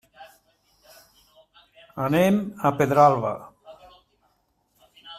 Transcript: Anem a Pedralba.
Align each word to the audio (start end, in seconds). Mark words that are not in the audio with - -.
Anem 2.07 2.41
a 2.71 2.75
Pedralba. 2.81 3.35